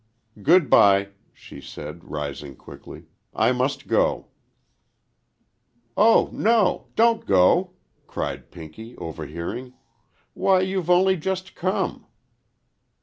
"Good 0.41 0.67
by," 0.67 1.09
she 1.31 1.61
said, 1.61 2.03
rising 2.05 2.55
quickly, 2.55 3.03
"I 3.35 3.51
must 3.51 3.85
go." 3.87 4.29
"Oh, 5.95 6.27
no,—don't 6.33 7.27
go," 7.27 7.73
cried 8.07 8.49
Pinky, 8.49 8.97
overhearing. 8.97 9.75
"Why, 10.33 10.61
you've 10.61 10.89
only 10.89 11.17
just 11.17 11.53
come." 11.53 12.07